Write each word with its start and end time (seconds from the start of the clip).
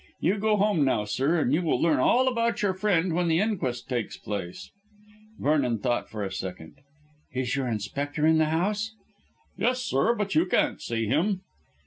You 0.19 0.39
go 0.39 0.57
home 0.57 0.83
now, 0.83 1.05
sir, 1.05 1.39
and 1.39 1.53
you'll 1.53 1.79
learn 1.79 1.99
all 1.99 2.27
about 2.27 2.63
your 2.63 2.73
friend 2.73 3.13
when 3.13 3.27
the 3.27 3.39
inquest 3.39 3.87
takes 3.87 4.17
place." 4.17 4.71
Vernon 5.37 5.77
thought 5.77 6.09
for 6.09 6.23
a 6.23 6.31
second. 6.31 6.73
"Is 7.33 7.55
your 7.55 7.67
Inspector 7.67 8.25
in 8.25 8.39
the 8.39 8.45
house?" 8.45 8.95
"Yes, 9.59 9.83
sir, 9.83 10.15
but 10.15 10.33
you 10.33 10.47
can't 10.47 10.81
see 10.81 11.05
him." 11.05 11.41